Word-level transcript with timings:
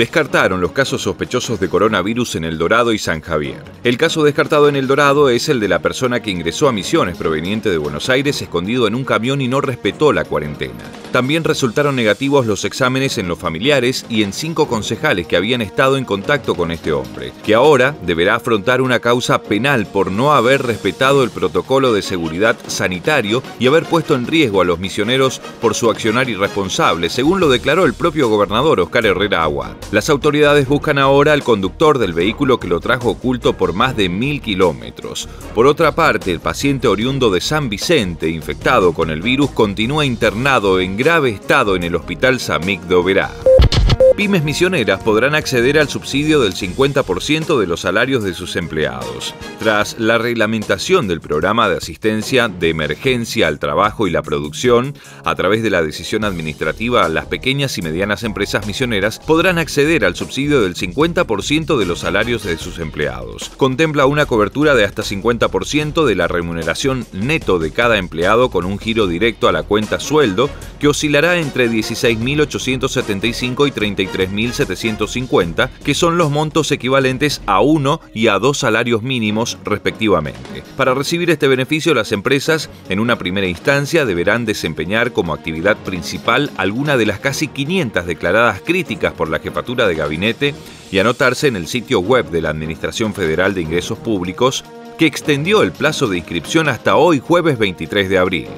Descartaron 0.00 0.62
los 0.62 0.72
casos 0.72 1.02
sospechosos 1.02 1.60
de 1.60 1.68
coronavirus 1.68 2.36
en 2.36 2.44
El 2.44 2.56
Dorado 2.56 2.94
y 2.94 2.98
San 2.98 3.20
Javier. 3.20 3.62
El 3.84 3.98
caso 3.98 4.24
descartado 4.24 4.66
en 4.66 4.76
El 4.76 4.86
Dorado 4.86 5.28
es 5.28 5.50
el 5.50 5.60
de 5.60 5.68
la 5.68 5.80
persona 5.80 6.20
que 6.20 6.30
ingresó 6.30 6.68
a 6.68 6.72
Misiones 6.72 7.18
proveniente 7.18 7.68
de 7.68 7.76
Buenos 7.76 8.08
Aires 8.08 8.40
escondido 8.40 8.86
en 8.86 8.94
un 8.94 9.04
camión 9.04 9.42
y 9.42 9.48
no 9.48 9.60
respetó 9.60 10.14
la 10.14 10.24
cuarentena. 10.24 10.72
También 11.12 11.44
resultaron 11.44 11.96
negativos 11.96 12.46
los 12.46 12.64
exámenes 12.64 13.18
en 13.18 13.28
los 13.28 13.38
familiares 13.38 14.06
y 14.08 14.22
en 14.22 14.32
cinco 14.32 14.68
concejales 14.68 15.26
que 15.26 15.36
habían 15.36 15.60
estado 15.60 15.98
en 15.98 16.06
contacto 16.06 16.54
con 16.54 16.70
este 16.70 16.92
hombre, 16.92 17.34
que 17.44 17.54
ahora 17.54 17.94
deberá 18.06 18.36
afrontar 18.36 18.80
una 18.80 19.00
causa 19.00 19.42
penal 19.42 19.86
por 19.86 20.10
no 20.10 20.32
haber 20.32 20.62
respetado 20.62 21.24
el 21.24 21.30
protocolo 21.30 21.92
de 21.92 22.00
seguridad 22.00 22.56
sanitario 22.68 23.42
y 23.58 23.66
haber 23.66 23.84
puesto 23.84 24.14
en 24.14 24.26
riesgo 24.26 24.62
a 24.62 24.64
los 24.64 24.78
misioneros 24.78 25.42
por 25.60 25.74
su 25.74 25.90
accionar 25.90 26.30
irresponsable, 26.30 27.10
según 27.10 27.38
lo 27.38 27.50
declaró 27.50 27.84
el 27.84 27.92
propio 27.92 28.30
gobernador 28.30 28.80
Oscar 28.80 29.04
Herrera 29.04 29.42
Aguad. 29.42 29.76
Las 29.92 30.08
autoridades 30.08 30.68
buscan 30.68 30.98
ahora 30.98 31.32
al 31.32 31.42
conductor 31.42 31.98
del 31.98 32.12
vehículo 32.12 32.60
que 32.60 32.68
lo 32.68 32.78
trajo 32.78 33.10
oculto 33.10 33.54
por 33.54 33.72
más 33.72 33.96
de 33.96 34.08
mil 34.08 34.40
kilómetros. 34.40 35.28
Por 35.52 35.66
otra 35.66 35.96
parte, 35.96 36.30
el 36.30 36.38
paciente 36.38 36.86
oriundo 36.86 37.28
de 37.30 37.40
San 37.40 37.68
Vicente, 37.68 38.28
infectado 38.28 38.92
con 38.92 39.10
el 39.10 39.20
virus, 39.20 39.50
continúa 39.50 40.06
internado 40.06 40.78
en 40.78 40.96
grave 40.96 41.30
estado 41.30 41.74
en 41.74 41.82
el 41.82 41.96
Hospital 41.96 42.38
Samik 42.38 42.82
de 42.82 42.94
Oberá 42.94 43.30
pymes 44.20 44.44
misioneras 44.44 45.02
podrán 45.02 45.34
acceder 45.34 45.78
al 45.78 45.88
subsidio 45.88 46.42
del 46.42 46.52
50% 46.52 47.58
de 47.58 47.66
los 47.66 47.80
salarios 47.80 48.22
de 48.22 48.34
sus 48.34 48.54
empleados. 48.56 49.34
Tras 49.58 49.98
la 49.98 50.18
reglamentación 50.18 51.08
del 51.08 51.22
programa 51.22 51.70
de 51.70 51.78
asistencia 51.78 52.48
de 52.48 52.68
emergencia 52.68 53.48
al 53.48 53.58
trabajo 53.58 54.06
y 54.06 54.10
la 54.10 54.20
producción, 54.20 54.94
a 55.24 55.34
través 55.36 55.62
de 55.62 55.70
la 55.70 55.80
decisión 55.80 56.24
administrativa, 56.24 57.08
las 57.08 57.24
pequeñas 57.28 57.78
y 57.78 57.82
medianas 57.82 58.22
empresas 58.22 58.66
misioneras 58.66 59.20
podrán 59.20 59.56
acceder 59.56 60.04
al 60.04 60.16
subsidio 60.16 60.60
del 60.60 60.74
50% 60.74 61.78
de 61.78 61.86
los 61.86 62.00
salarios 62.00 62.42
de 62.42 62.58
sus 62.58 62.78
empleados. 62.78 63.50
Contempla 63.56 64.04
una 64.04 64.26
cobertura 64.26 64.74
de 64.74 64.84
hasta 64.84 65.02
50% 65.02 66.04
de 66.04 66.14
la 66.14 66.28
remuneración 66.28 67.06
neto 67.14 67.58
de 67.58 67.70
cada 67.70 67.96
empleado 67.96 68.50
con 68.50 68.66
un 68.66 68.78
giro 68.78 69.06
directo 69.06 69.48
a 69.48 69.52
la 69.52 69.62
cuenta 69.62 69.98
sueldo 69.98 70.50
que 70.78 70.88
oscilará 70.88 71.38
entre 71.38 71.70
16.875 71.70 73.66
y 73.66 73.70
33 73.70 74.09
3.750, 74.12 75.70
que 75.84 75.94
son 75.94 76.18
los 76.18 76.30
montos 76.30 76.70
equivalentes 76.72 77.40
a 77.46 77.60
uno 77.60 78.00
y 78.14 78.28
a 78.28 78.38
dos 78.38 78.58
salarios 78.58 79.02
mínimos 79.02 79.58
respectivamente. 79.64 80.62
Para 80.76 80.94
recibir 80.94 81.30
este 81.30 81.48
beneficio, 81.48 81.94
las 81.94 82.12
empresas, 82.12 82.70
en 82.88 83.00
una 83.00 83.16
primera 83.16 83.46
instancia, 83.46 84.04
deberán 84.04 84.44
desempeñar 84.44 85.12
como 85.12 85.34
actividad 85.34 85.76
principal 85.78 86.50
alguna 86.56 86.96
de 86.96 87.06
las 87.06 87.20
casi 87.20 87.48
500 87.48 88.06
declaradas 88.06 88.60
críticas 88.60 89.12
por 89.12 89.28
la 89.28 89.38
jefatura 89.38 89.86
de 89.86 89.94
gabinete 89.94 90.54
y 90.90 90.98
anotarse 90.98 91.48
en 91.48 91.56
el 91.56 91.66
sitio 91.66 92.00
web 92.00 92.30
de 92.30 92.42
la 92.42 92.50
Administración 92.50 93.14
Federal 93.14 93.54
de 93.54 93.62
Ingresos 93.62 93.98
Públicos, 93.98 94.64
que 94.98 95.06
extendió 95.06 95.62
el 95.62 95.72
plazo 95.72 96.08
de 96.08 96.18
inscripción 96.18 96.68
hasta 96.68 96.96
hoy 96.96 97.20
jueves 97.20 97.58
23 97.58 98.08
de 98.08 98.18
abril. 98.18 98.48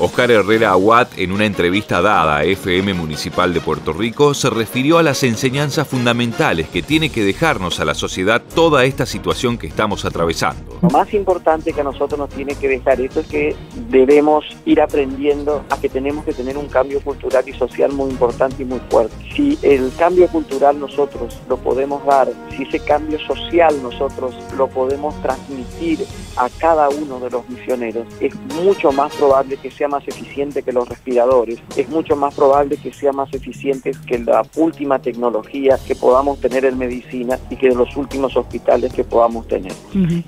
Oscar 0.00 0.30
Herrera 0.30 0.70
Aguat, 0.70 1.18
en 1.18 1.32
una 1.32 1.44
entrevista 1.44 2.00
dada 2.00 2.36
a 2.36 2.44
FM 2.44 2.94
Municipal 2.94 3.52
de 3.52 3.60
Puerto 3.60 3.92
Rico, 3.92 4.32
se 4.32 4.48
refirió 4.48 4.98
a 4.98 5.02
las 5.02 5.24
enseñanzas 5.24 5.88
fundamentales 5.88 6.68
que 6.68 6.82
tiene 6.82 7.10
que 7.10 7.24
dejarnos 7.24 7.80
a 7.80 7.84
la 7.84 7.94
sociedad 7.94 8.40
toda 8.54 8.84
esta 8.84 9.06
situación 9.06 9.58
que 9.58 9.66
estamos 9.66 10.04
atravesando. 10.04 10.78
Lo 10.82 10.90
más 10.90 11.12
importante 11.14 11.72
que 11.72 11.80
a 11.80 11.84
nosotros 11.84 12.16
nos 12.16 12.30
tiene 12.30 12.54
que 12.54 12.68
dejar 12.68 13.00
esto 13.00 13.20
es 13.20 13.26
que 13.26 13.56
debemos 13.90 14.44
ir 14.66 14.80
aprendiendo 14.80 15.64
a 15.68 15.80
que 15.80 15.88
tenemos 15.88 16.24
que 16.24 16.32
tener 16.32 16.56
un 16.56 16.68
cambio 16.68 17.00
cultural 17.00 17.42
y 17.48 17.52
social 17.54 17.90
muy 17.90 18.10
importante 18.10 18.62
y 18.62 18.66
muy 18.66 18.80
fuerte. 18.88 19.16
Si 19.34 19.58
el 19.62 19.90
cambio 19.98 20.28
cultural 20.28 20.78
nosotros 20.78 21.40
lo 21.48 21.56
podemos 21.56 22.04
dar, 22.06 22.28
si 22.56 22.62
ese 22.62 22.78
cambio 22.78 23.18
social 23.26 23.74
nosotros 23.82 24.32
lo 24.56 24.68
podemos 24.68 25.20
transmitir 25.22 26.06
a 26.36 26.48
cada 26.50 26.88
uno 26.88 27.18
de 27.18 27.30
los 27.30 27.48
misioneros, 27.48 28.06
es 28.20 28.32
mucho 28.62 28.92
más 28.92 29.12
probable 29.16 29.56
que 29.56 29.72
sea 29.72 29.87
más 29.88 30.06
eficiente 30.06 30.62
que 30.62 30.72
los 30.72 30.88
respiradores, 30.88 31.58
es 31.76 31.88
mucho 31.88 32.16
más 32.16 32.34
probable 32.34 32.76
que 32.76 32.92
sea 32.92 33.12
más 33.12 33.32
eficiente 33.32 33.92
que 34.06 34.18
la 34.18 34.42
última 34.56 34.98
tecnología 34.98 35.78
que 35.86 35.94
podamos 35.94 36.40
tener 36.40 36.64
en 36.64 36.78
medicina 36.78 37.38
y 37.50 37.56
que 37.56 37.68
de 37.68 37.74
los 37.74 37.96
últimos 37.96 38.36
hospitales 38.36 38.92
que 38.92 39.04
podamos 39.04 39.46
tener. 39.48 39.72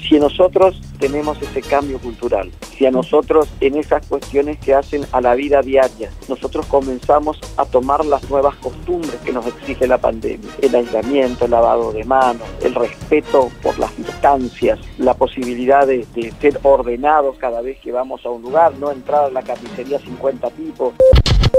Si 0.00 0.18
nosotros 0.18 0.80
tenemos 0.98 1.40
ese 1.42 1.62
cambio 1.62 1.98
cultural, 1.98 2.50
si 2.76 2.86
a 2.86 2.90
nosotros 2.90 3.48
en 3.60 3.76
esas 3.76 4.06
cuestiones 4.06 4.58
que 4.58 4.74
hacen 4.74 5.04
a 5.12 5.20
la 5.20 5.34
vida 5.34 5.62
diaria, 5.62 6.10
nosotros 6.28 6.66
comenzamos 6.66 7.38
a 7.56 7.64
tomar 7.64 8.04
las 8.04 8.28
nuevas 8.30 8.56
costumbres 8.56 9.16
que 9.24 9.32
nos 9.32 9.46
exige 9.46 9.86
la 9.86 9.98
pandemia, 9.98 10.50
el 10.62 10.74
aislamiento, 10.74 11.44
el 11.44 11.50
lavado 11.50 11.92
de 11.92 12.04
manos, 12.04 12.42
el 12.62 12.74
respeto 12.74 13.50
por 13.62 13.78
las 13.78 13.98
distancias, 14.20 14.78
la 14.98 15.14
posibilidad 15.14 15.86
de, 15.86 16.06
de 16.14 16.30
ser 16.40 16.60
ordenados 16.62 17.38
cada 17.38 17.62
vez 17.62 17.78
que 17.78 17.90
vamos 17.90 18.20
a 18.26 18.28
un 18.28 18.42
lugar, 18.42 18.74
no 18.74 18.90
entrar 18.90 19.24
a 19.24 19.30
la 19.30 19.42
carnicería 19.42 19.98
50 19.98 20.50
tipos. 20.50 20.92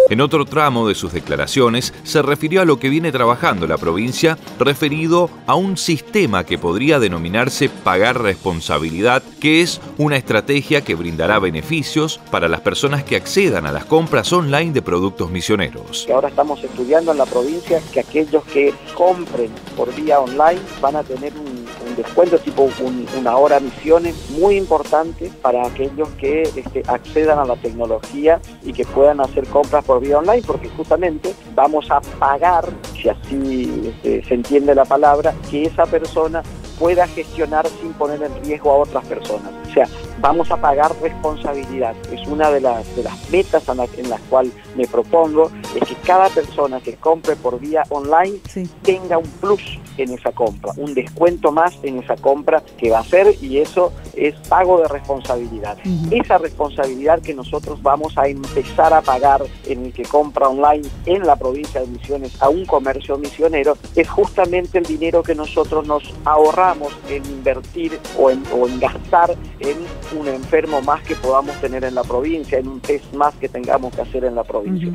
En 0.10 0.22
otro 0.22 0.46
tramo 0.46 0.88
de 0.88 0.96
sus 0.96 1.12
declaraciones 1.12 1.94
se 2.04 2.22
refirió 2.22 2.62
a 2.62 2.66
lo 2.66 2.78
que 2.78 2.90
viene 2.90 3.12
trabajando 3.12 3.66
la 3.66 3.78
provincia 3.78 4.38
referido 4.60 5.30
a 5.48 5.56
un 5.56 5.78
sistema 5.78 6.46
que 6.46 6.58
podría 6.58 7.00
denominarse 7.00 7.70
pagar 7.70 8.22
responsabilidad, 8.22 9.24
que 9.40 9.62
es 9.62 9.82
una 9.98 10.18
estrategia 10.18 10.82
que 10.82 10.96
brindará 10.96 11.40
beneficios 11.40 12.20
para 12.30 12.48
las 12.48 12.62
personas 12.62 13.04
que 13.04 13.16
accedan 13.16 13.66
a 13.66 13.72
las 13.72 13.86
compras 13.86 14.32
online 14.34 14.72
de 14.72 14.82
productos 14.82 15.32
misioneros. 15.32 16.08
Ahora 16.14 16.30
estamos 16.30 16.64
estudiando 16.64 17.12
en 17.12 17.18
la 17.18 17.26
provincia 17.26 17.82
que 17.92 18.02
aquellos 18.02 18.44
que 18.46 18.74
compren 18.94 19.50
por 19.76 19.94
vía 19.96 20.20
online 20.20 20.62
van 20.82 20.98
a 20.98 21.04
tener 21.04 21.34
un 21.38 21.61
descuento 21.96 22.38
tipo 22.40 22.70
una 23.18 23.38
hora 23.38 23.60
misiones 23.60 24.16
muy 24.32 24.56
importante 24.56 25.32
para 25.42 25.66
aquellos 25.66 26.10
que 26.20 26.44
este, 26.44 26.84
accedan 26.88 27.40
a 27.40 27.46
la 27.46 27.56
tecnología 27.56 28.40
y 28.64 28.74
que 28.74 28.86
puedan 28.86 29.20
hacer 29.22 29.46
compras 29.48 29.84
por 29.86 30.00
vía 30.00 30.20
online, 30.20 30.44
porque 30.46 30.70
justamente 30.70 31.34
vamos 31.56 31.90
a 31.90 32.02
pagar, 32.20 32.66
si 32.94 33.10
así 33.10 33.94
este, 33.96 34.24
se 34.26 34.34
entiende 34.34 34.76
la 34.76 34.86
palabra, 34.86 35.34
que 35.50 35.64
esa 35.64 35.86
persona 35.86 36.44
pueda 36.80 37.08
gestionar 37.08 37.68
sin 37.80 37.94
poner 37.94 38.24
en 38.24 38.44
riesgo 38.44 38.72
a 38.72 38.78
otras 38.78 39.06
personas. 39.06 39.52
O 39.70 39.74
sea, 39.74 39.88
vamos 40.22 40.52
a 40.52 40.58
pagar 40.58 40.92
responsabilidad. 41.02 41.96
Es 42.12 42.26
una 42.28 42.52
de 42.52 42.62
las, 42.62 42.96
de 42.96 43.04
las 43.04 43.30
metas 43.32 43.64
en, 43.98 44.10
las 44.10 44.22
cuales 44.30 44.54
me 44.76 44.88
propongo, 44.88 45.52
es 45.76 45.88
que 45.88 45.96
cada 45.96 46.30
persona 46.30 46.80
que 46.80 46.96
compre 46.96 47.36
por 47.36 47.60
vía 47.60 47.84
online 47.90 48.40
tenga 48.84 49.18
un 49.18 49.30
plus 49.42 49.80
en 49.98 50.12
esa 50.12 50.32
compra, 50.32 50.74
un 50.78 50.94
descuento 50.94 51.52
más 51.52 51.78
en 51.84 52.00
esa 52.00 52.16
compra 52.16 52.64
que 52.78 52.90
va 52.90 53.00
a 53.00 53.02
hacer 53.02 53.36
y 53.42 53.58
eso 53.58 53.92
es 54.16 54.36
pago 54.48 54.80
de 54.82 54.88
responsabilidad. 54.88 55.78
Esa 56.12 56.38
responsabilidad 56.38 57.22
que 57.22 57.34
nosotros 57.34 57.82
vamos 57.82 58.18
a 58.18 58.28
empezar 58.28 58.94
a 58.94 59.02
pagar 59.02 59.44
en 59.66 59.86
el 59.86 59.94
que 59.94 60.04
compra 60.04 60.50
online 60.50 60.88
en 61.06 61.26
la 61.26 61.36
provincia 61.36 61.82
de 61.82 61.88
Misiones 61.88 62.42
a 62.42 62.50
un 62.50 62.66
comercio 62.66 63.18
misionero 63.18 63.78
es 63.96 64.10
justamente 64.10 64.78
el 64.78 64.86
dinero 64.86 65.24
que 65.24 65.36
nosotros 65.36 65.86
nos 65.86 66.04
ahorramos 66.26 66.94
en 67.10 67.26
invertir 67.26 68.00
o 68.18 68.30
en, 68.30 68.44
o 68.54 68.68
en 68.68 68.80
gastar 68.80 69.36
en 69.60 69.78
un 70.14 70.28
enfermo 70.28 70.82
más 70.82 71.04
que 71.04 71.16
podamos 71.16 71.60
tener 71.62 71.84
en 71.84 71.96
la 71.96 72.04
provincia, 72.04 72.58
en 72.58 72.68
un 72.68 72.80
test 72.80 73.14
más 73.14 73.34
que 73.36 73.50
tengamos 73.50 73.94
que 73.94 74.02
hacer 74.02 74.26
en 74.26 74.36
la 74.36 74.44
provincia. 74.44 74.94